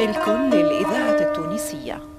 ملك 0.00 0.28
للإذاعة 0.28 1.20
التونسية. 1.20 2.09